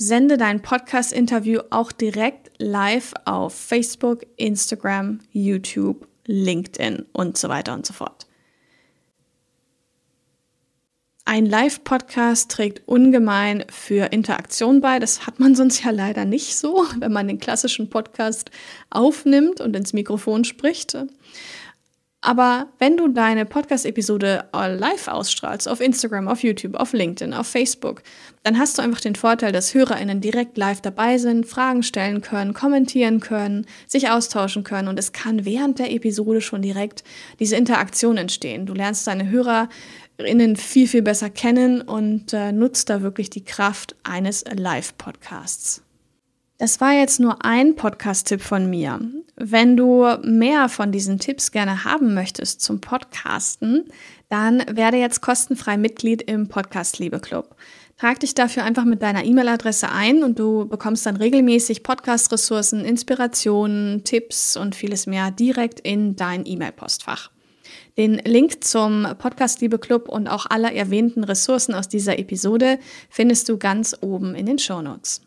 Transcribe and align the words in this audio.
sende 0.00 0.38
dein 0.38 0.62
Podcast-Interview 0.62 1.60
auch 1.68 1.92
direkt 1.92 2.50
live 2.56 3.12
auf 3.26 3.54
Facebook, 3.54 4.24
Instagram, 4.38 5.20
YouTube, 5.30 6.08
LinkedIn 6.26 7.04
und 7.12 7.36
so 7.36 7.50
weiter 7.50 7.74
und 7.74 7.84
so 7.84 7.92
fort. 7.92 8.26
Ein 11.26 11.44
Live-Podcast 11.44 12.50
trägt 12.50 12.88
ungemein 12.88 13.64
für 13.70 14.06
Interaktion 14.06 14.80
bei. 14.80 14.98
Das 14.98 15.26
hat 15.26 15.38
man 15.38 15.54
sonst 15.54 15.84
ja 15.84 15.90
leider 15.90 16.24
nicht 16.24 16.56
so, 16.56 16.86
wenn 16.98 17.12
man 17.12 17.28
den 17.28 17.38
klassischen 17.38 17.90
Podcast 17.90 18.50
aufnimmt 18.88 19.60
und 19.60 19.76
ins 19.76 19.92
Mikrofon 19.92 20.44
spricht. 20.44 20.96
Aber 22.22 22.68
wenn 22.78 22.98
du 22.98 23.08
deine 23.08 23.46
Podcast-Episode 23.46 24.44
live 24.52 25.08
ausstrahlst, 25.08 25.66
auf 25.66 25.80
Instagram, 25.80 26.28
auf 26.28 26.42
YouTube, 26.42 26.74
auf 26.74 26.92
LinkedIn, 26.92 27.32
auf 27.32 27.46
Facebook, 27.46 28.02
dann 28.42 28.58
hast 28.58 28.76
du 28.76 28.82
einfach 28.82 29.00
den 29.00 29.14
Vorteil, 29.14 29.52
dass 29.52 29.72
HörerInnen 29.72 30.20
direkt 30.20 30.58
live 30.58 30.82
dabei 30.82 31.16
sind, 31.16 31.46
Fragen 31.46 31.82
stellen 31.82 32.20
können, 32.20 32.52
kommentieren 32.52 33.20
können, 33.20 33.66
sich 33.86 34.10
austauschen 34.10 34.64
können 34.64 34.88
und 34.88 34.98
es 34.98 35.12
kann 35.12 35.46
während 35.46 35.78
der 35.78 35.92
Episode 35.92 36.42
schon 36.42 36.60
direkt 36.60 37.04
diese 37.38 37.56
Interaktion 37.56 38.18
entstehen. 38.18 38.66
Du 38.66 38.74
lernst 38.74 39.06
deine 39.06 39.30
HörerInnen 39.30 40.56
viel, 40.56 40.88
viel 40.88 41.02
besser 41.02 41.30
kennen 41.30 41.80
und 41.80 42.34
äh, 42.34 42.52
nutzt 42.52 42.90
da 42.90 43.00
wirklich 43.00 43.30
die 43.30 43.44
Kraft 43.44 43.96
eines 44.02 44.44
Live-Podcasts. 44.54 45.82
Das 46.60 46.78
war 46.78 46.92
jetzt 46.92 47.20
nur 47.20 47.42
ein 47.42 47.74
Podcast-Tipp 47.74 48.42
von 48.42 48.68
mir. 48.68 49.00
Wenn 49.34 49.78
du 49.78 50.06
mehr 50.22 50.68
von 50.68 50.92
diesen 50.92 51.18
Tipps 51.18 51.52
gerne 51.52 51.84
haben 51.84 52.12
möchtest 52.12 52.60
zum 52.60 52.82
Podcasten, 52.82 53.86
dann 54.28 54.62
werde 54.70 54.98
jetzt 54.98 55.22
kostenfrei 55.22 55.78
Mitglied 55.78 56.20
im 56.20 56.48
Podcast 56.48 56.98
Liebe 56.98 57.18
Club. 57.18 57.56
Trag 57.96 58.20
dich 58.20 58.34
dafür 58.34 58.64
einfach 58.64 58.84
mit 58.84 59.00
deiner 59.00 59.24
E-Mail-Adresse 59.24 59.90
ein 59.90 60.22
und 60.22 60.38
du 60.38 60.68
bekommst 60.68 61.06
dann 61.06 61.16
regelmäßig 61.16 61.82
Podcast-Ressourcen, 61.82 62.84
Inspirationen, 62.84 64.04
Tipps 64.04 64.54
und 64.54 64.74
vieles 64.74 65.06
mehr 65.06 65.30
direkt 65.30 65.80
in 65.80 66.14
dein 66.14 66.44
E-Mail-Postfach. 66.44 67.30
Den 67.96 68.16
Link 68.26 68.64
zum 68.64 69.06
Podcast 69.16 69.62
Liebe 69.62 69.78
Club 69.78 70.10
und 70.10 70.28
auch 70.28 70.44
alle 70.50 70.74
erwähnten 70.74 71.24
Ressourcen 71.24 71.72
aus 71.72 71.88
dieser 71.88 72.18
Episode 72.18 72.78
findest 73.08 73.48
du 73.48 73.56
ganz 73.56 73.96
oben 74.02 74.34
in 74.34 74.44
den 74.44 74.58
Show 74.58 74.82
Notes. 74.82 75.22